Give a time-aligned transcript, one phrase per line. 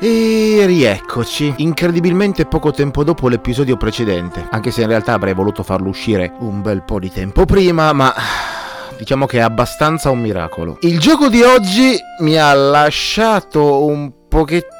[0.00, 5.88] E rieccoci, incredibilmente poco tempo dopo l'episodio precedente, anche se in realtà avrei voluto farlo
[5.88, 8.14] uscire un bel po' di tempo prima, ma
[8.96, 10.78] diciamo che è abbastanza un miracolo.
[10.82, 14.76] Il gioco di oggi mi ha lasciato un pochettino...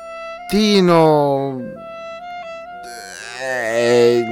[3.42, 4.22] Eh,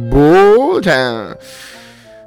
[0.00, 1.36] boh, cioè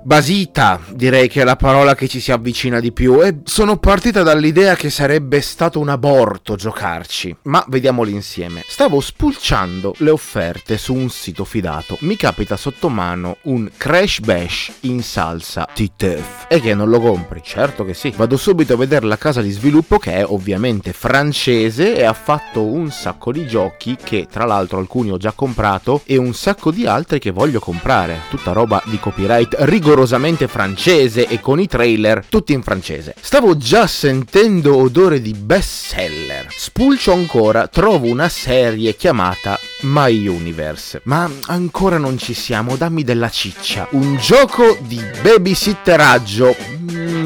[0.05, 4.21] basita, direi che è la parola che ci si avvicina di più, e sono partita
[4.21, 8.63] dall'idea che sarebbe stato un aborto giocarci, ma vediamoli insieme.
[8.67, 14.71] Stavo spulciando le offerte su un sito fidato, mi capita sotto mano un Crash Bash
[14.81, 16.45] in salsa TTF.
[16.49, 17.41] E che non lo compri?
[17.43, 18.13] Certo che sì.
[18.15, 22.63] Vado subito a vedere la casa di sviluppo che è ovviamente francese e ha fatto
[22.63, 26.85] un sacco di giochi che tra l'altro alcuni ho già comprato e un sacco di
[26.85, 28.19] altri che voglio comprare.
[28.29, 33.15] Tutta roba di copyright rigoroso rigorosamente francese e con i trailer tutti in francese.
[33.19, 36.47] Stavo già sentendo odore di bestseller.
[36.49, 40.99] Spulcio ancora, trovo una serie chiamata My Universe.
[41.05, 43.87] Ma ancora non ci siamo, dammi della ciccia.
[43.91, 46.55] Un gioco di babysitteraggio.
[46.91, 47.24] Mm,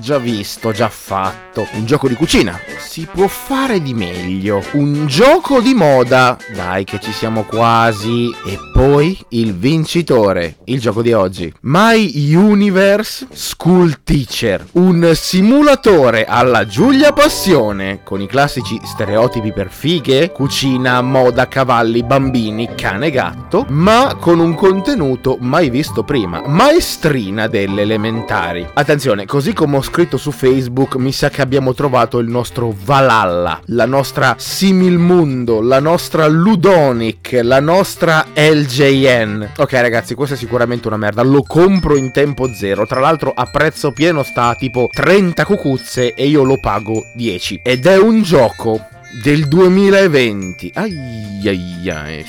[0.00, 1.68] già visto, già fatto.
[1.72, 2.58] Un gioco di cucina.
[2.78, 4.62] Si può fare di meglio.
[4.72, 6.36] Un gioco di moda.
[6.52, 8.34] Dai che ci siamo quasi.
[8.44, 10.56] E poi il vincitore.
[10.64, 11.52] Il gioco di oggi.
[11.62, 14.66] My Universe School Teacher.
[14.72, 18.00] Un simulatore alla Giulia Passione.
[18.02, 23.66] Con i classici stereotipi per fighe, cucina, moda, cavalli, bambini, cane gatto.
[23.68, 26.42] Ma con un contenuto mai visto prima.
[26.46, 28.66] Maestrina delle elementari.
[28.72, 33.60] Attenzione, così come ho scritto su Facebook, mi sa che abbiamo trovato il nostro Valhalla,
[33.66, 39.54] la nostra Similmundo, la nostra Ludonic, la nostra LJN.
[39.56, 42.86] Ok ragazzi, questa è sicuramente una merda, lo compro in tempo zero.
[42.86, 47.62] Tra l'altro a prezzo pieno sta tipo 30 cucuzze e io lo pago 10.
[47.64, 48.80] Ed è un gioco
[49.24, 50.70] del 2020.
[50.74, 52.24] Ai ai ai.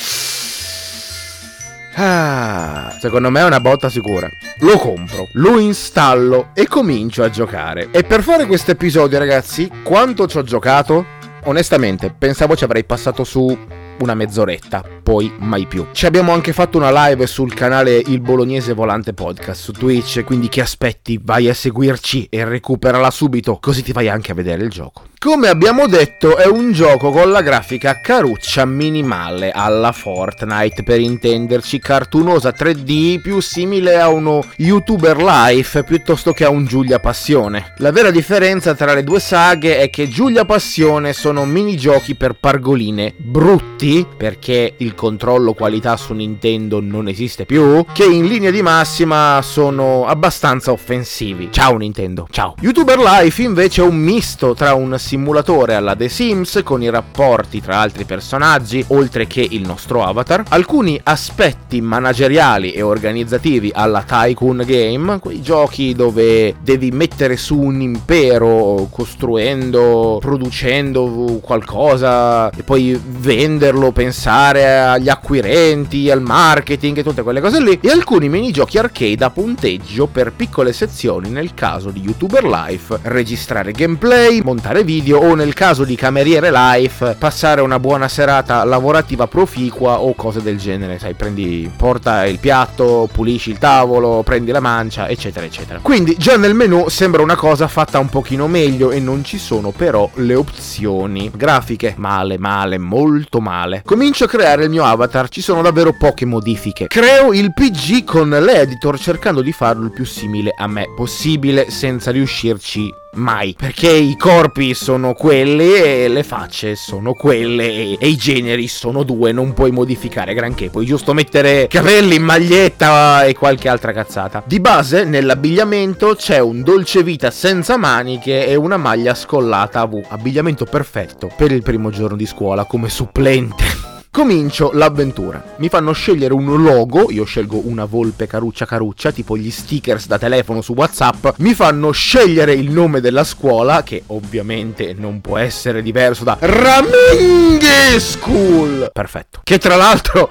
[1.96, 4.30] Ah, secondo me è una botta sicura.
[4.60, 7.90] Lo compro, lo installo e comincio a giocare.
[7.92, 11.06] E per fare questo episodio, ragazzi, quanto ci ho giocato?
[11.46, 13.58] Onestamente, pensavo ci avrei passato su
[14.00, 15.88] una mezz'oretta, poi mai più.
[15.92, 20.50] Ci abbiamo anche fatto una live sul canale Il Bolognese Volante Podcast su Twitch, quindi
[20.50, 21.20] che aspetti?
[21.22, 25.10] Vai a seguirci e recuperala subito, così ti vai anche a vedere il gioco.
[25.24, 31.78] Come abbiamo detto, è un gioco con la grafica caruccia minimale alla Fortnite, per intenderci,
[31.78, 37.74] cartunosa 3D, più simile a uno YouTuber life piuttosto che a un Giulia Passione.
[37.78, 43.14] La vera differenza tra le due saghe è che Giulia Passione sono minigiochi per pargoline
[43.16, 49.40] brutti, perché il controllo qualità su Nintendo non esiste più, che in linea di massima
[49.44, 51.50] sono abbastanza offensivi.
[51.52, 52.56] Ciao Nintendo, ciao.
[52.60, 57.62] YouTuber life invece è un misto tra un simulatore alla The Sims con i rapporti
[57.62, 64.64] tra altri personaggi, oltre che il nostro avatar, alcuni aspetti manageriali e organizzativi alla Tycoon
[64.66, 73.92] Game, quei giochi dove devi mettere su un impero costruendo, producendo qualcosa e poi venderlo,
[73.92, 79.30] pensare agli acquirenti, al marketing e tutte quelle cose lì, e alcuni minigiochi arcade a
[79.30, 85.54] punteggio per piccole sezioni nel caso di YouTuber Life, registrare gameplay, montare video o nel
[85.54, 91.14] caso di cameriere life passare una buona serata lavorativa proficua o cose del genere, sai,
[91.14, 95.80] prendi porta il piatto, pulisci il tavolo, prendi la mancia, eccetera eccetera.
[95.82, 99.72] Quindi già nel menu sembra una cosa fatta un pochino meglio e non ci sono
[99.72, 101.94] però le opzioni grafiche.
[101.98, 103.82] Male, male, molto male.
[103.86, 106.88] Comincio a creare il mio avatar, ci sono davvero poche modifiche.
[106.88, 112.10] Creo il PG con l'editor cercando di farlo il più simile a me possibile senza
[112.10, 113.56] riuscirci mai.
[113.58, 119.04] Perché i corpi sono quelli e le facce sono quelle e, e, i generi sono
[119.04, 120.70] due non puoi modificare granché.
[120.70, 124.42] Puoi giusto mettere capelli maglietta e qualche altra cazzata.
[124.46, 130.02] Di base nell'abbigliamento c'è un dolce vita senza maniche e una maglia scollata a V.
[130.08, 135.56] Abbigliamento perfetto per il primo giorno di scuola come supplente Comincio l'avventura.
[135.60, 140.18] Mi fanno scegliere un logo, io scelgo una volpe caruccia caruccia, tipo gli stickers da
[140.18, 141.28] telefono su WhatsApp.
[141.38, 147.98] Mi fanno scegliere il nome della scuola, che ovviamente non può essere diverso da Raminghi
[148.02, 148.90] School.
[148.92, 149.40] Perfetto.
[149.46, 150.30] Che tra l'altro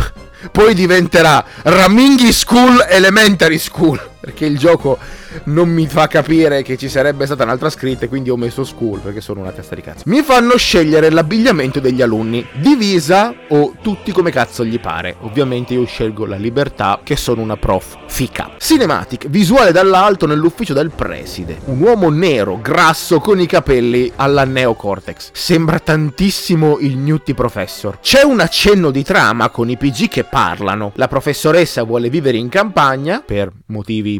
[0.52, 4.10] poi diventerà Raminghi School Elementary School.
[4.22, 4.98] Perché il gioco
[5.44, 9.20] non mi fa capire che ci sarebbe stata un'altra scritta, quindi ho messo school perché
[9.20, 10.04] sono una testa di cazzo.
[10.06, 15.16] Mi fanno scegliere l'abbigliamento degli alunni, divisa o tutti come cazzo gli pare.
[15.22, 18.52] Ovviamente io scelgo la libertà, che sono una prof fica.
[18.58, 21.58] Cinematic, visuale dall'alto nell'ufficio del preside.
[21.64, 25.30] Un uomo nero, grasso, con i capelli alla neocortex.
[25.32, 27.98] Sembra tantissimo il Newty Professor.
[27.98, 30.92] C'è un accenno di trama con i PG che parlano.
[30.94, 34.11] La professoressa vuole vivere in campagna per motivi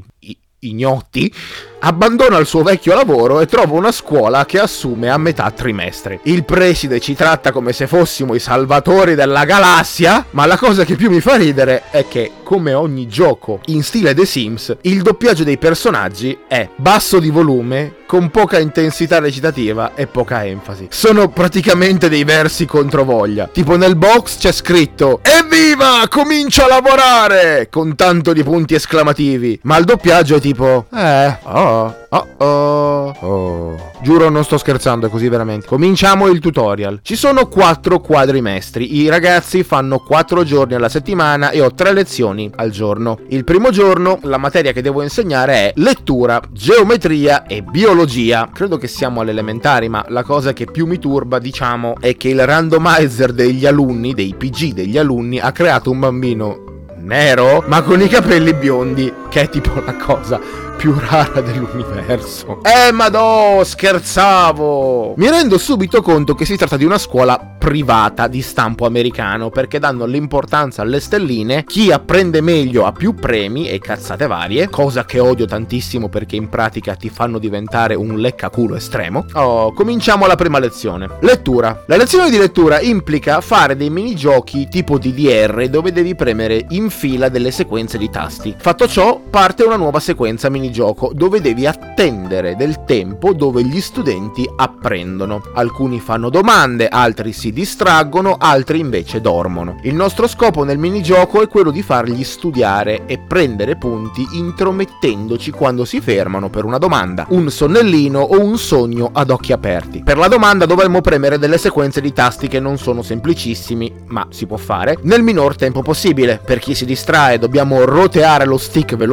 [0.64, 1.32] ignoti
[1.80, 6.20] abbandona il suo vecchio lavoro e trova una scuola che assume a metà trimestre.
[6.24, 10.94] Il preside ci tratta come se fossimo i salvatori della galassia, ma la cosa che
[10.94, 15.42] più mi fa ridere è che, come ogni gioco in stile The Sims, il doppiaggio
[15.42, 20.88] dei personaggi è basso di volume, con poca intensità recitativa e poca enfasi.
[20.90, 23.48] Sono praticamente dei versi controvoglia.
[23.50, 26.06] Tipo nel box c'è scritto Evviva!
[26.10, 27.68] Comincio a lavorare!
[27.70, 29.58] Con tanto di punti esclamativi.
[29.62, 33.90] Ma il doppiaggio è tipo Eh, oh Oh, oh, oh.
[34.02, 35.66] Giuro non sto scherzando, è così veramente.
[35.66, 37.00] Cominciamo il tutorial.
[37.00, 38.98] Ci sono quattro quadrimestri.
[38.98, 43.20] I ragazzi fanno quattro giorni alla settimana e ho tre lezioni al giorno.
[43.28, 48.46] Il primo giorno la materia che devo insegnare è lettura, geometria e biologia.
[48.52, 52.28] Credo che siamo alle elementari, ma la cosa che più mi turba, diciamo, è che
[52.28, 56.64] il randomizer degli alunni, dei PG degli alunni, ha creato un bambino
[56.98, 60.38] nero, ma con i capelli biondi, che è tipo la cosa
[60.76, 62.58] più rara dell'universo.
[62.62, 65.14] Eh, ma no, scherzavo!
[65.16, 69.78] Mi rendo subito conto che si tratta di una scuola privata di stampo americano perché
[69.78, 75.20] danno l'importanza alle stelline, chi apprende meglio ha più premi e cazzate varie, cosa che
[75.20, 79.24] odio tantissimo perché in pratica ti fanno diventare un leccaculo estremo.
[79.34, 81.08] Oh, cominciamo la prima lezione.
[81.20, 81.84] Lettura.
[81.86, 87.28] La lezione di lettura implica fare dei minigiochi tipo DDR dove devi premere in fila
[87.28, 88.56] delle sequenze di tasti.
[88.58, 93.80] Fatto ciò, parte una nuova sequenza minigiochi gioco dove devi attendere del tempo dove gli
[93.80, 95.42] studenti apprendono.
[95.54, 99.76] Alcuni fanno domande, altri si distraggono, altri invece dormono.
[99.82, 105.84] Il nostro scopo nel minigioco è quello di fargli studiare e prendere punti intromettendoci quando
[105.84, 110.02] si fermano per una domanda, un sonnellino o un sogno ad occhi aperti.
[110.02, 114.46] Per la domanda dovremmo premere delle sequenze di tasti che non sono semplicissimi, ma si
[114.46, 116.40] può fare, nel minor tempo possibile.
[116.44, 119.11] Per chi si distrae dobbiamo roteare lo stick velocemente,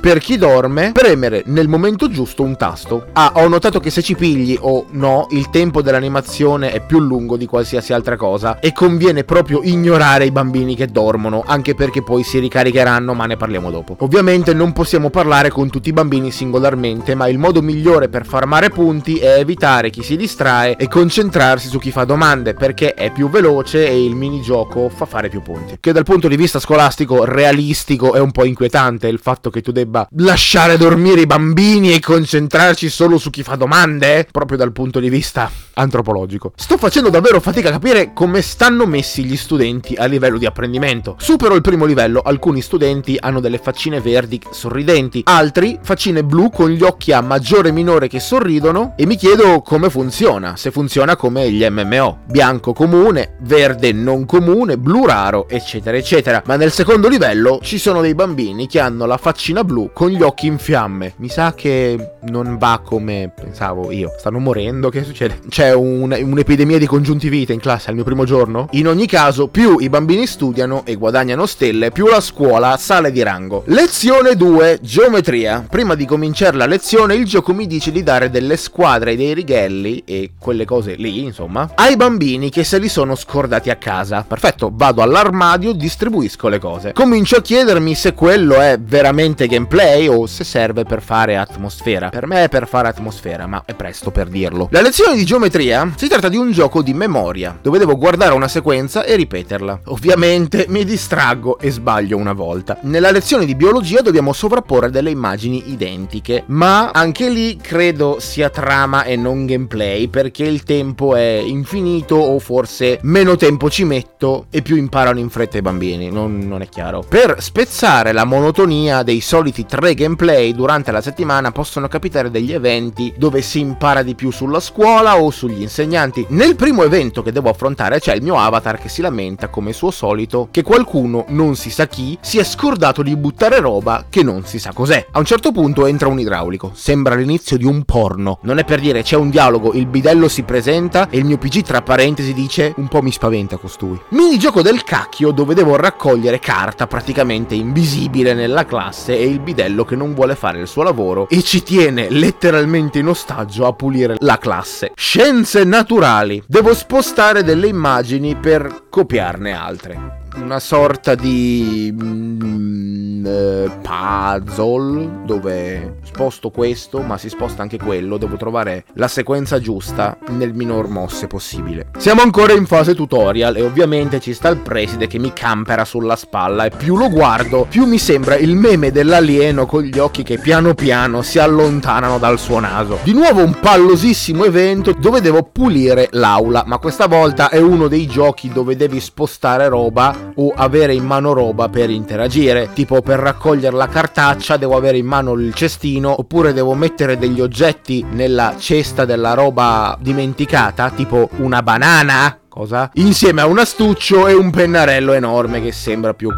[0.00, 3.06] per chi dorme premere nel momento giusto un tasto.
[3.12, 7.36] Ah, ho notato che se ci pigli o no, il tempo dell'animazione è più lungo
[7.36, 12.24] di qualsiasi altra cosa e conviene proprio ignorare i bambini che dormono, anche perché poi
[12.24, 13.96] si ricaricheranno, ma ne parliamo dopo.
[14.00, 18.70] Ovviamente non possiamo parlare con tutti i bambini singolarmente, ma il modo migliore per farmare
[18.70, 23.30] punti è evitare chi si distrae e concentrarsi su chi fa domande, perché è più
[23.30, 25.76] veloce e il minigioco fa fare più punti.
[25.78, 29.72] Che dal punto di vista scolastico realistico è un po' inquietante il fatto che tu
[29.72, 34.26] debba lasciare dormire i bambini e concentrarci solo su chi fa domande?
[34.30, 36.52] Proprio dal punto di vista antropologico.
[36.56, 41.16] Sto facendo davvero fatica a capire come stanno messi gli studenti a livello di apprendimento.
[41.18, 46.70] Supero il primo livello, alcuni studenti hanno delle faccine verdi sorridenti, altri faccine blu con
[46.70, 51.16] gli occhi a maggiore e minore che sorridono e mi chiedo come funziona, se funziona
[51.16, 52.20] come gli MMO.
[52.26, 56.42] Bianco comune, verde non comune, blu raro, eccetera, eccetera.
[56.46, 60.22] Ma nel secondo livello ci sono dei bambini che hanno la faccina blu con gli
[60.22, 61.14] occhi in fiamme.
[61.16, 64.12] Mi sa che non va come pensavo io.
[64.16, 65.40] Stanno morendo, che succede?
[65.48, 68.68] C'è un, un'epidemia di congiuntivite in classe al mio primo giorno?
[68.72, 73.20] In ogni caso, più i bambini studiano e guadagnano stelle, più la scuola sale di
[73.24, 73.64] rango.
[73.66, 75.66] Lezione 2, geometria.
[75.68, 79.34] Prima di cominciare la lezione, il gioco mi dice di dare delle squadre e dei
[79.34, 84.24] righelli e quelle cose lì, insomma, ai bambini che se li sono scordati a casa.
[84.26, 86.92] Perfetto, vado all'armadio, distribuisco le cose.
[86.92, 92.10] Comincio a chiedermi se quello è veramente gameplay o se serve per fare atmosfera.
[92.10, 94.68] Per me è per fare atmosfera, ma è presto per dirlo.
[94.70, 98.46] La lezione di geometria si tratta di un gioco di memoria, dove devo guardare una
[98.46, 99.80] sequenza e ripeterla.
[99.86, 102.76] Ovviamente mi distraggo e sbaglio una volta.
[102.82, 109.04] Nella lezione di biologia dobbiamo sovrapporre delle immagini identiche, ma anche lì credo sia trama
[109.04, 114.60] e non gameplay, perché il tempo è infinito o forse meno tempo ci metto e
[114.60, 117.02] più imparano in fretta i bambini, non, non è chiaro.
[117.08, 123.14] Per spezzare la monotonia dei soliti tre gameplay durante la settimana possono capitare degli eventi
[123.16, 126.26] dove si impara di più sulla scuola o sugli insegnanti.
[126.30, 129.90] Nel primo evento che devo affrontare c'è il mio avatar che si lamenta come suo
[129.90, 134.44] solito che qualcuno, non si sa chi, si è scordato di buttare roba che non
[134.44, 135.06] si sa cos'è.
[135.12, 138.38] A un certo punto entra un idraulico, sembra l'inizio di un porno.
[138.42, 141.62] Non è per dire c'è un dialogo, il bidello si presenta e il mio PG
[141.62, 144.00] tra parentesi dice un po' mi spaventa costui.
[144.10, 149.96] Minigioco del cacchio dove devo raccogliere carta praticamente invisibile nella classe e il bidello che
[149.96, 154.38] non vuole fare il suo lavoro e ci tiene letteralmente in ostaggio a pulire la
[154.38, 154.92] classe.
[154.94, 156.40] Scienze naturali.
[156.46, 166.48] Devo spostare delle immagini per copiarne altre una sorta di mm, eh, puzzle dove sposto
[166.50, 171.88] questo ma si sposta anche quello devo trovare la sequenza giusta nel minor mosse possibile
[171.98, 176.16] siamo ancora in fase tutorial e ovviamente ci sta il preside che mi campera sulla
[176.16, 180.38] spalla e più lo guardo più mi sembra il meme dell'alieno con gli occhi che
[180.38, 186.08] piano piano si allontanano dal suo naso di nuovo un pallosissimo evento dove devo pulire
[186.12, 191.04] l'aula ma questa volta è uno dei giochi dove devi spostare roba o avere in
[191.04, 192.70] mano roba per interagire.
[192.72, 197.40] Tipo per raccogliere la cartaccia devo avere in mano il cestino oppure devo mettere degli
[197.40, 202.90] oggetti nella cesta della roba dimenticata, tipo una banana, cosa?
[202.94, 206.30] Insieme a un astuccio e un pennarello enorme che sembra più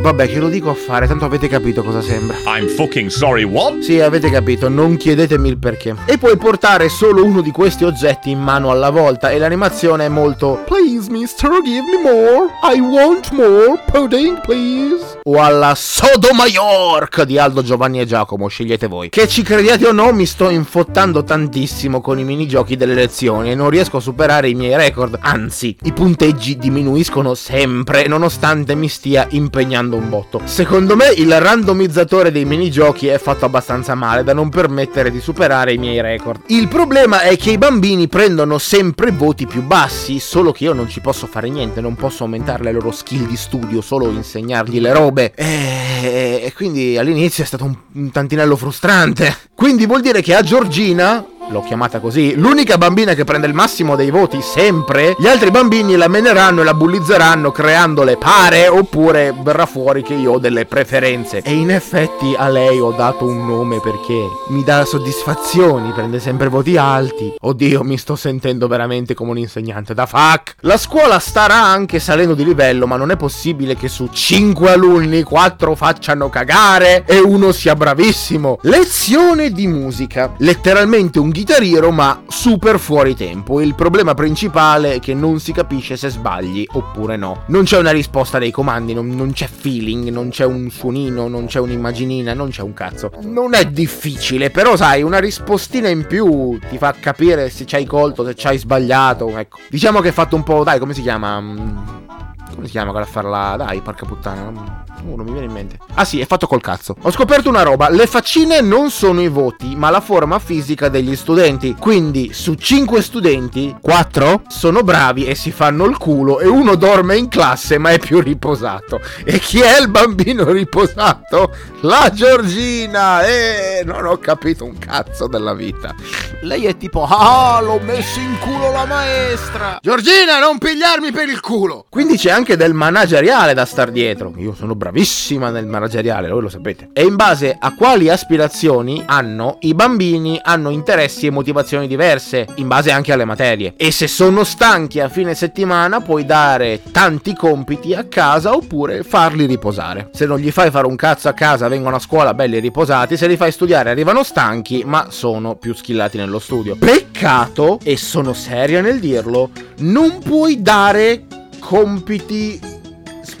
[0.00, 2.38] Vabbè, che lo dico a fare, tanto avete capito cosa sembra.
[2.46, 3.80] I'm fucking sorry, what?
[3.80, 5.94] Sì, avete capito, non chiedetemi il perché.
[6.06, 10.08] E puoi portare solo uno di questi oggetti in mano alla volta e l'animazione è
[10.08, 12.46] molto Please, mister, give me more.
[12.62, 15.19] I want more pudding, please.
[15.32, 19.10] O alla Sodomayork di Aldo Giovanni e Giacomo, scegliete voi.
[19.10, 23.54] Che ci crediate o no, mi sto infottando tantissimo con i minigiochi delle lezioni e
[23.54, 25.16] non riesco a superare i miei record.
[25.20, 30.40] Anzi, i punteggi diminuiscono sempre, nonostante mi stia impegnando un botto.
[30.46, 35.74] Secondo me il randomizzatore dei minigiochi è fatto abbastanza male da non permettere di superare
[35.74, 36.40] i miei record.
[36.46, 40.88] Il problema è che i bambini prendono sempre voti più bassi, solo che io non
[40.88, 44.92] ci posso fare niente, non posso aumentare le loro skill di studio, solo insegnargli le
[44.92, 45.18] robe.
[45.34, 49.36] E, quindi all'inizio è stato un, un tantinello frustrante.
[49.54, 53.96] Quindi vuol dire che a Giorgina l'ho chiamata così, l'unica bambina che prende il massimo
[53.96, 59.66] dei voti sempre, gli altri bambini la meneranno e la bullizzeranno creandole pare oppure verrà
[59.66, 61.42] fuori che io ho delle preferenze.
[61.42, 64.14] E in effetti a lei ho dato un nome perché
[64.48, 67.34] mi dà soddisfazioni, prende sempre voti alti.
[67.38, 70.54] Oddio, mi sto sentendo veramente come un insegnante da fuck.
[70.60, 75.22] La scuola starà anche salendo di livello, ma non è possibile che su 5 alunni
[75.22, 78.58] 4 facciano cagare e uno sia bravissimo.
[78.62, 80.34] Lezione di musica.
[80.38, 83.62] Letteralmente un chitarriero ma super fuori tempo.
[83.62, 87.44] Il problema principale è che non si capisce se sbagli oppure no.
[87.46, 91.46] Non c'è una risposta dei comandi, non, non c'è feeling, non c'è un suonino, non
[91.46, 93.10] c'è un'immaginina, non c'è un cazzo.
[93.22, 97.86] Non è difficile, però sai, una rispostina in più ti fa capire se ci hai
[97.86, 99.38] colto, se ci hai sbagliato.
[99.38, 99.60] Ecco.
[99.70, 102.09] Diciamo che hai fatto un po', dai, come si chiama?
[102.54, 103.54] Come si chiama quella farla?
[103.56, 104.88] Dai, porca puttana.
[105.08, 105.78] Oh, non mi viene in mente.
[105.94, 106.94] Ah sì, è fatto col cazzo.
[107.02, 107.88] Ho scoperto una roba.
[107.88, 111.74] Le faccine non sono i voti, ma la forma fisica degli studenti.
[111.78, 117.16] Quindi, su 5 studenti, 4 sono bravi e si fanno il culo e uno dorme
[117.16, 119.00] in classe ma è più riposato.
[119.24, 121.54] E chi è il bambino riposato?
[121.80, 123.24] La Giorgina!
[123.24, 125.94] Eh, non ho capito un cazzo della vita.
[126.42, 129.78] Lei è tipo, ah, l'ho messo in culo la maestra.
[129.80, 131.86] Giorgina, non pigliarmi per il culo.
[131.88, 134.32] Quindi c'è anche del manageriale da star dietro.
[134.36, 136.90] Io sono bravissima nel manageriale, voi lo sapete.
[136.92, 142.68] E in base a quali aspirazioni hanno i bambini hanno interessi e motivazioni diverse, in
[142.68, 143.74] base anche alle materie.
[143.76, 149.46] E se sono stanchi a fine settimana puoi dare tanti compiti a casa oppure farli
[149.46, 150.10] riposare.
[150.12, 153.26] Se non gli fai fare un cazzo a casa, vengono a scuola belli riposati, se
[153.26, 156.76] li fai studiare arrivano stanchi, ma sono più skillati nello studio.
[156.76, 161.24] Peccato, e sono seria nel dirlo, non puoi dare
[161.60, 162.78] compiti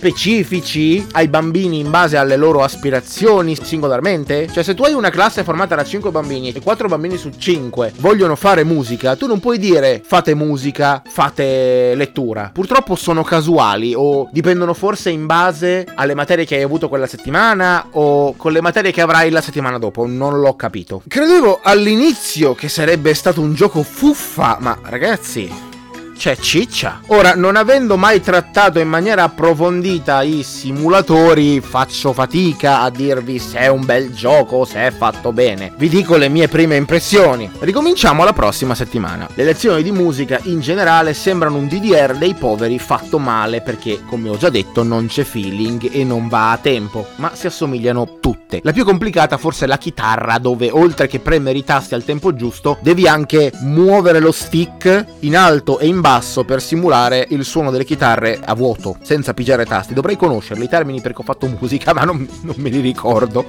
[0.00, 4.48] specifici ai bambini in base alle loro aspirazioni singolarmente?
[4.50, 7.92] Cioè, se tu hai una classe formata da 5 bambini e 4 bambini su 5
[7.98, 12.50] vogliono fare musica, tu non puoi dire fate musica, fate lettura.
[12.52, 17.88] Purtroppo sono casuali o dipendono forse in base alle materie che hai avuto quella settimana
[17.90, 20.06] o con le materie che avrai la settimana dopo.
[20.06, 21.02] Non l'ho capito.
[21.06, 25.68] Credevo all'inizio che sarebbe stato un gioco fuffa, ma ragazzi
[26.20, 27.00] c'è ciccia.
[27.06, 33.60] Ora, non avendo mai trattato in maniera approfondita i simulatori, faccio fatica a dirvi se
[33.60, 35.72] è un bel gioco o se è fatto bene.
[35.78, 37.50] Vi dico le mie prime impressioni.
[37.60, 39.30] Ricominciamo la prossima settimana.
[39.32, 44.28] Le lezioni di musica in generale sembrano un DDR dei poveri fatto male perché, come
[44.28, 48.60] ho già detto, non c'è feeling e non va a tempo, ma si assomigliano tutte.
[48.62, 52.34] La più complicata forse è la chitarra, dove oltre che premere i tasti al tempo
[52.34, 56.08] giusto, devi anche muovere lo stick in alto e in basso
[56.44, 59.94] per simulare il suono delle chitarre a vuoto, senza pigiare tasti.
[59.94, 63.44] Dovrei conoscerli i termini perché ho fatto musica, ma non, non me li ricordo.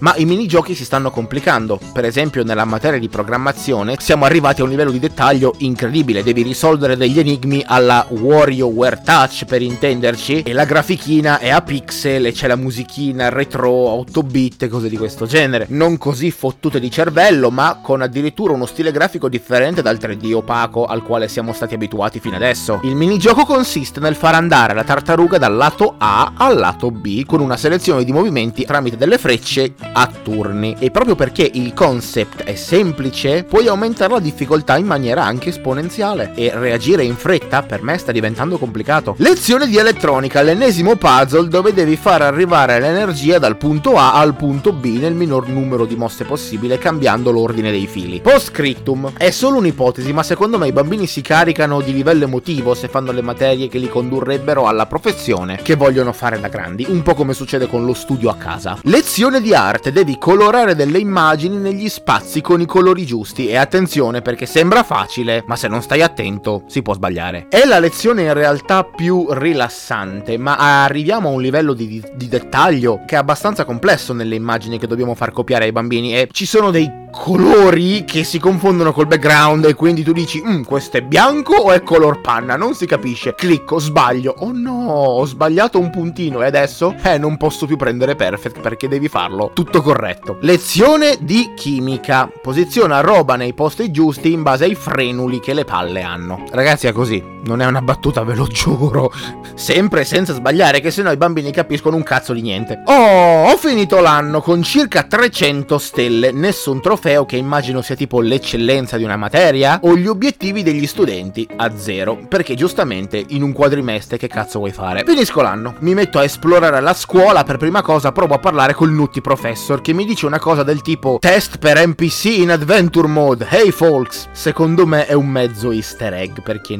[0.00, 1.80] Ma i minigiochi si stanno complicando.
[1.90, 6.22] Per esempio, nella materia di programmazione siamo arrivati a un livello di dettaglio incredibile.
[6.22, 10.42] Devi risolvere degli enigmi alla WarioWare Touch per intenderci.
[10.42, 14.90] E la grafichina è a pixel e c'è la musichina retro 8 bit e cose
[14.90, 15.64] di questo genere.
[15.70, 20.84] Non così fottute di cervello, ma con addirittura uno stile grafico differente dal 3D opaco
[20.84, 22.80] al quale siamo stati abituati fino adesso.
[22.84, 27.40] Il minigioco consiste nel far andare la tartaruga dal lato A al lato B con
[27.40, 30.76] una selezione di movimenti tramite delle frecce a turni.
[30.78, 36.32] E proprio perché il concept è semplice, puoi aumentare la difficoltà in maniera anche esponenziale.
[36.34, 39.14] E reagire in fretta per me sta diventando complicato.
[39.18, 44.72] Lezione di elettronica, l'ennesimo puzzle dove devi far arrivare l'energia dal punto A al punto
[44.72, 48.20] B nel minor numero di mosse possibile cambiando l'ordine dei fili.
[48.20, 52.74] Post scriptum è solo un'ipotesi, ma secondo me i bambini si caricano di livello emotivo
[52.74, 57.02] se fanno le materie che li condurrebbero alla professione che vogliono fare da grandi, un
[57.02, 58.78] po' come succede con lo studio a casa.
[58.82, 64.22] Lezione di arte, devi colorare delle immagini negli spazi con i colori giusti e attenzione
[64.22, 67.46] perché sembra facile, ma se non stai attento si può sbagliare.
[67.48, 73.02] È la lezione in realtà più rilassante, ma arriviamo a un livello di, di dettaglio
[73.06, 76.70] che è abbastanza complesso nelle immagini che dobbiamo far copiare ai bambini e ci sono
[76.70, 81.54] dei colori che si confondono col background e quindi tu dici mm, questo è bianco
[81.54, 82.56] o è color panna?
[82.56, 83.34] Non si capisce.
[83.34, 84.34] Clicco sbaglio.
[84.38, 86.96] Oh no ho sbagliato un puntino e adesso?
[87.02, 89.50] Eh non posso più prendere perfect perché devi farlo.
[89.52, 90.38] Tutto corretto.
[90.40, 92.30] Lezione di chimica.
[92.40, 96.44] Posiziona roba nei posti giusti in base ai frenuli che le palle hanno.
[96.50, 97.22] Ragazzi è così.
[97.44, 99.12] Non è una battuta ve lo giuro.
[99.54, 102.82] Sempre senza sbagliare che sennò i bambini capiscono un cazzo di niente.
[102.86, 106.32] Oh ho finito l'anno con circa 300 stelle.
[106.32, 110.86] Nessun trofeo trofeo che immagino sia tipo l'eccellenza di una materia o gli obiettivi degli
[110.86, 115.02] studenti a zero, perché giustamente in un quadrimestre che cazzo vuoi fare?
[115.04, 118.92] Finisco l'anno, mi metto a esplorare la scuola, per prima cosa provo a parlare col
[118.92, 123.48] Nutti Professor che mi dice una cosa del tipo test per NPC in adventure mode,
[123.50, 126.78] hey folks, secondo me è un mezzo easter egg perché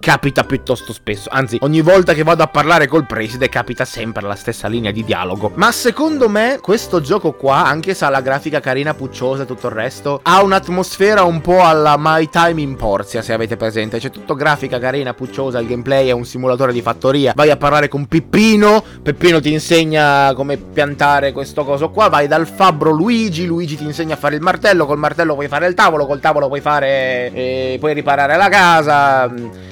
[0.00, 4.34] capita piuttosto spesso, anzi ogni volta che vado a parlare col preside capita sempre la
[4.34, 8.60] stessa linea di dialogo, ma secondo me questo gioco qua, anche se ha la grafica
[8.60, 10.20] carina pucciosa e tutto il resto.
[10.24, 13.98] Ha un'atmosfera un po' alla My Time in Porzia, se avete presente.
[13.98, 17.32] C'è tutto grafica carina, pucciosa, il gameplay è un simulatore di fattoria.
[17.34, 22.08] Vai a parlare con Pippino, Peppino ti insegna come piantare questo coso qua.
[22.08, 25.68] Vai dal fabbro Luigi, Luigi ti insegna a fare il martello, col martello puoi fare
[25.68, 27.30] il tavolo, col tavolo puoi fare...
[27.32, 29.30] Eh, puoi riparare la casa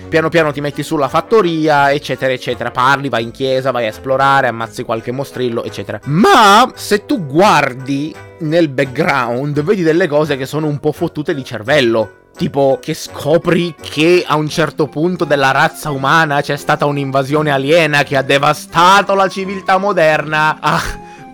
[0.08, 2.70] piano piano ti metti sulla fattoria, eccetera, eccetera.
[2.70, 6.00] Parli, vai in chiesa, vai a esplorare, ammazzi qualche mostrillo, eccetera.
[6.04, 11.44] Ma se tu guardi nel background, vedi delle cose che sono un po' fottute di
[11.44, 12.24] cervello.
[12.36, 18.02] Tipo che scopri che a un certo punto della razza umana c'è stata un'invasione aliena
[18.02, 20.58] che ha devastato la civiltà moderna.
[20.60, 20.80] Ha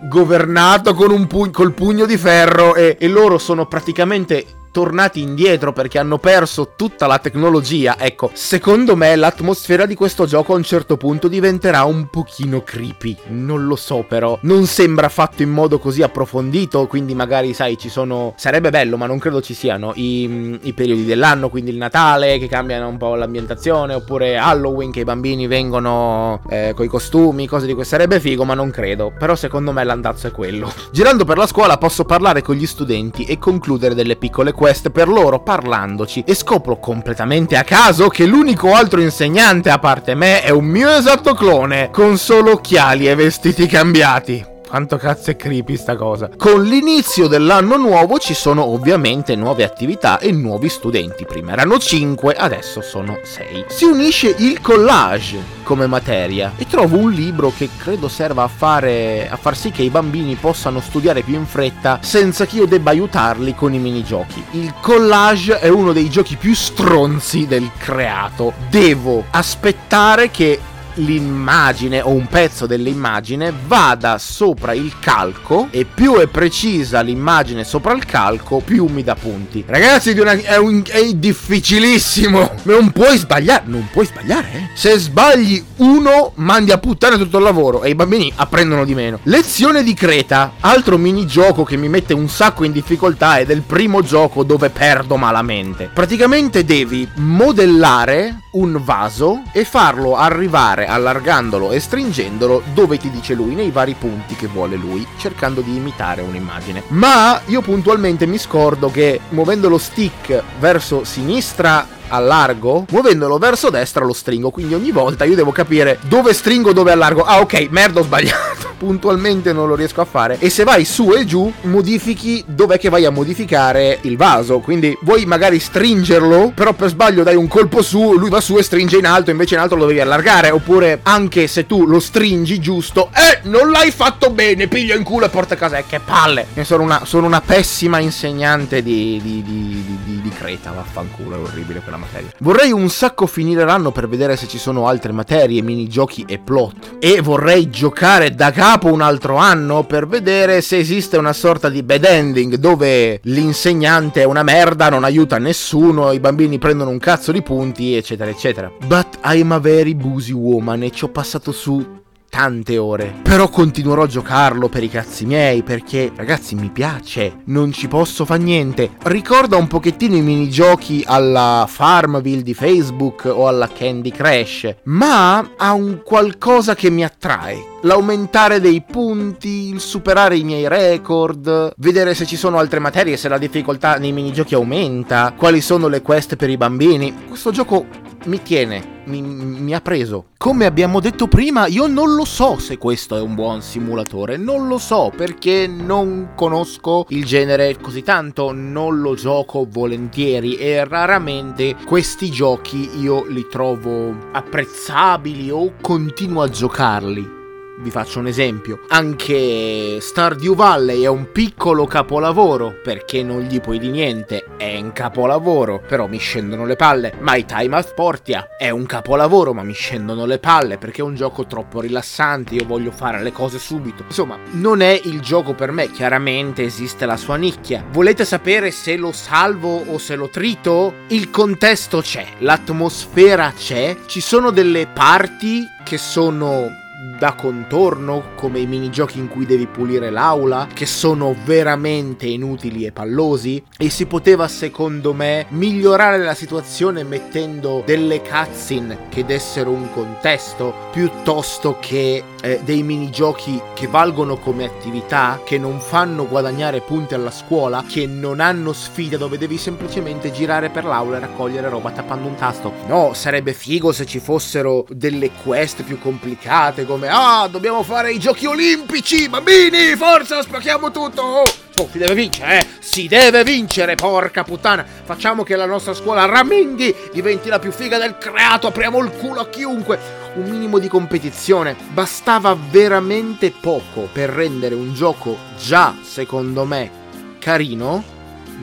[0.05, 5.73] governato con un pu- col pugno di ferro e, e loro sono praticamente tornati indietro
[5.73, 7.97] perché hanno perso tutta la tecnologia.
[7.99, 13.17] Ecco, secondo me l'atmosfera di questo gioco a un certo punto diventerà un pochino creepy.
[13.29, 14.37] Non lo so però.
[14.43, 18.35] Non sembra fatto in modo così approfondito, quindi magari sai ci sono...
[18.37, 22.49] Sarebbe bello, ma non credo ci siano i, i periodi dell'anno, quindi il Natale che
[22.49, 27.75] cambiano un po' l'ambientazione, oppure Halloween che i bambini vengono eh, coi costumi, cose di
[27.75, 27.95] questo.
[27.95, 29.13] Sarebbe figo, ma non credo.
[29.19, 30.73] Però secondo me l'andazzo è quello.
[30.91, 35.09] Girando per la scuola posso parlare con gli studenti e concludere delle piccole quest per
[35.09, 40.51] loro parlandoci e scopro completamente a caso che l'unico altro insegnante a parte me è
[40.51, 44.52] un mio esatto clone con solo occhiali e vestiti cambiati.
[44.73, 46.31] Quanto cazzo è creepy sta cosa.
[46.35, 51.27] Con l'inizio dell'anno nuovo ci sono ovviamente nuove attività e nuovi studenti.
[51.27, 53.67] Prima erano 5, adesso sono 6.
[53.69, 59.29] Si unisce il collage come materia e trovo un libro che credo serva a fare
[59.29, 62.93] a far sì che i bambini possano studiare più in fretta senza che io debba
[62.93, 64.43] aiutarli con i minigiochi.
[64.53, 68.55] Il collage è uno dei giochi più stronzi del creato.
[68.71, 70.59] Devo aspettare che
[70.95, 77.93] l'immagine o un pezzo dell'immagine vada sopra il calco e più è precisa l'immagine sopra
[77.93, 79.65] il calco, più mi dà punti.
[79.67, 82.51] Ragazzi, è, un, è difficilissimo.
[82.65, 84.49] Non puoi sbagliare, non puoi sbagliare.
[84.53, 84.69] Eh?
[84.75, 89.19] Se sbagli uno, mandi a puttane tutto il lavoro e i bambini apprendono di meno.
[89.25, 93.63] Lezione di Creta, altro minigioco che mi mette un sacco in difficoltà ed è il
[93.63, 95.91] primo gioco dove perdo malamente.
[95.93, 103.55] Praticamente devi modellare un vaso e farlo arrivare allargandolo e stringendolo dove ti dice lui,
[103.55, 106.83] nei vari punti che vuole lui, cercando di imitare un'immagine.
[106.89, 114.05] Ma io puntualmente mi scordo che muovendo lo stick verso sinistra allargo, muovendolo verso destra
[114.05, 114.51] lo stringo.
[114.51, 117.23] Quindi ogni volta io devo capire dove stringo, dove allargo.
[117.23, 118.71] Ah, ok, merda, ho sbagliato.
[118.83, 120.37] Puntualmente non lo riesco a fare.
[120.39, 124.59] E se vai su e giù, modifichi dov'è che vai a modificare il vaso.
[124.59, 128.63] Quindi vuoi magari stringerlo, però per sbaglio dai un colpo su, lui va su e
[128.63, 130.51] stringe in alto, invece in alto lo devi allargare.
[130.51, 135.27] Oppure anche se tu lo stringi giusto, eh, non l'hai fatto bene, piglia in culo
[135.27, 135.79] e porta a casa.
[135.79, 136.47] Eh, che palle.
[136.63, 141.81] Sono una, sono una pessima insegnante di, di, di, di, di Creta, vaffanculo, è orribile
[141.81, 142.31] quella materia.
[142.39, 146.97] Vorrei un sacco finire l'anno per vedere se ci sono altre materie, minigiochi e plot.
[146.99, 151.83] E vorrei giocare da capo un altro anno per vedere se esiste una sorta di
[151.83, 157.33] bad ending dove l'insegnante è una merda, non aiuta nessuno, i bambini prendono un cazzo
[157.33, 158.71] di punti, eccetera, eccetera.
[158.87, 162.01] But I'm a very busy woman e ci ho passato su
[162.33, 163.13] tante ore.
[163.21, 168.25] Però continuerò a giocarlo per i cazzi miei perché ragazzi mi piace, non ci posso
[168.25, 168.93] fare niente.
[169.03, 175.75] Ricorda un pochettino i minigiochi alla Farmville di Facebook o alla Candy Crash, ma ha
[175.75, 177.72] un qualcosa che mi attrae.
[177.85, 183.29] L'aumentare dei punti, il superare i miei record, vedere se ci sono altre materie, se
[183.29, 187.27] la difficoltà nei minigiochi aumenta, quali sono le quest per i bambini.
[187.27, 187.87] Questo gioco
[188.27, 190.27] mi tiene, mi, mi, ha preso.
[190.37, 194.69] Come abbiamo detto prima, io non lo so se questo è un buon simulatore, non
[194.69, 201.75] lo so perché non conosco il genere così tanto, non lo gioco volentieri e raramente
[201.85, 207.41] questi giochi io li trovo apprezzabili o continuo a giocarli.
[207.83, 208.85] Vi faccio un esempio.
[208.91, 214.93] Anche Stardew Valley è un piccolo capolavoro, perché non gli puoi di niente, è un
[214.93, 217.13] capolavoro, però mi scendono le palle.
[217.19, 221.17] My Time at Portia è un capolavoro, ma mi scendono le palle, perché è un
[221.17, 224.05] gioco troppo rilassante, io voglio fare le cose subito.
[224.07, 227.85] Insomma, non è il gioco per me, chiaramente esiste la sua nicchia.
[227.91, 230.95] Volete sapere se lo salvo o se lo trito?
[231.09, 236.79] Il contesto c'è, l'atmosfera c'è, ci sono delle parti che sono
[237.23, 242.91] da contorno, come i minigiochi in cui devi pulire l'aula, che sono veramente inutili e
[242.91, 249.89] pallosi, e si poteva secondo me migliorare la situazione mettendo delle cutscene che dessero un
[249.93, 257.15] contesto, piuttosto che eh, dei minigiochi che valgono come attività, che non fanno guadagnare punti
[257.15, 261.93] alla scuola, che non hanno sfide dove devi semplicemente girare per l'aula e raccogliere roba
[261.93, 262.73] tappando un tasto.
[262.89, 268.19] No, sarebbe figo se ci fossero delle quest più complicate come ah, dobbiamo fare i
[268.19, 271.23] giochi olimpici, bambini, forza, spacchiamo tutto.
[271.23, 271.43] Oh,
[271.77, 272.67] oh, si deve vincere, eh?
[272.81, 274.85] Si deve vincere, porca puttana.
[275.05, 279.41] Facciamo che la nostra scuola raminghi, diventi la più figa del creato, apriamo il culo
[279.41, 280.21] a chiunque.
[280.35, 281.77] Un minimo di competizione.
[281.91, 286.91] Bastava veramente poco per rendere un gioco già, secondo me,
[287.39, 288.03] carino.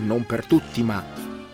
[0.01, 1.03] Non per tutti, ma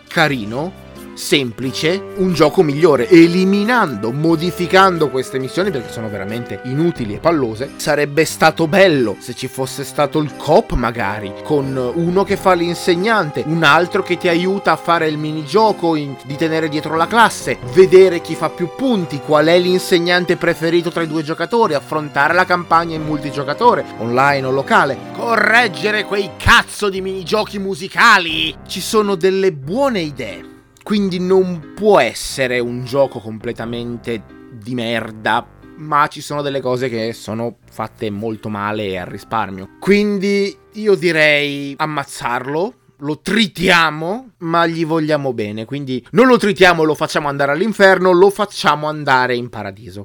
[0.07, 0.83] carino
[1.15, 7.71] semplice un gioco migliore, eliminando, modificando queste missioni perché sono veramente inutili e pallose.
[7.77, 13.43] Sarebbe stato bello se ci fosse stato il cop magari, con uno che fa l'insegnante,
[13.45, 17.57] un altro che ti aiuta a fare il minigioco in, di tenere dietro la classe,
[17.73, 22.45] vedere chi fa più punti, qual è l'insegnante preferito tra i due giocatori, affrontare la
[22.45, 28.55] campagna in multigiocatore, online o locale, correggere quei cazzo di minigiochi musicali.
[28.67, 30.54] Ci sono delle buone idee
[30.85, 34.21] quindi non può essere un gioco completamente
[34.51, 35.43] di merda,
[35.77, 39.77] ma ci sono delle cose che sono fatte molto male e al risparmio.
[39.79, 45.65] Quindi io direi ammazzarlo, lo tritiamo, ma gli vogliamo bene.
[45.65, 50.03] Quindi non lo tritiamo lo facciamo andare all'inferno, lo facciamo andare in paradiso.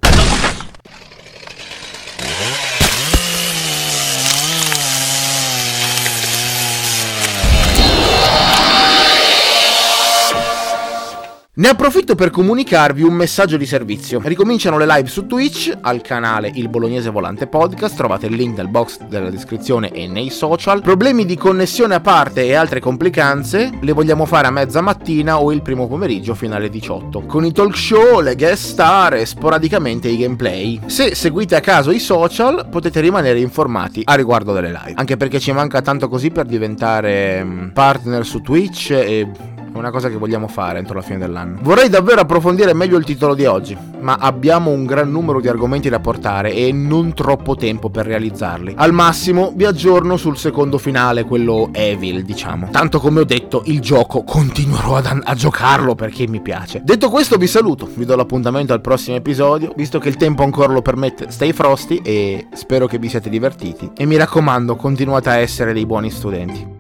[11.61, 14.19] Ne approfitto per comunicarvi un messaggio di servizio.
[14.25, 18.69] Ricominciano le live su Twitch, al canale Il Bolognese Volante Podcast, trovate il link nel
[18.69, 20.81] box della descrizione e nei social.
[20.81, 25.53] Problemi di connessione a parte e altre complicanze le vogliamo fare a mezza mattina o
[25.53, 27.25] il primo pomeriggio fino alle 18.
[27.27, 30.81] Con i talk show, le guest star e sporadicamente i gameplay.
[30.87, 34.95] Se seguite a caso i social potete rimanere informati a riguardo delle live.
[34.95, 39.31] Anche perché ci manca tanto così per diventare mm, partner su Twitch e
[39.73, 41.59] è una cosa che vogliamo fare entro la fine dell'anno.
[41.63, 45.89] Vorrei davvero approfondire meglio il titolo di oggi, ma abbiamo un gran numero di argomenti
[45.89, 48.75] da portare e non troppo tempo per realizzarli.
[48.77, 52.69] Al massimo vi aggiorno sul secondo finale, quello Evil, diciamo.
[52.71, 56.81] Tanto come ho detto, il gioco continuerò ad, a giocarlo perché mi piace.
[56.85, 60.73] Detto questo vi saluto, vi do l'appuntamento al prossimo episodio, visto che il tempo ancora
[60.73, 63.91] lo permette, stay frosty e spero che vi siate divertiti.
[63.97, 66.80] E mi raccomando, continuate a essere dei buoni studenti.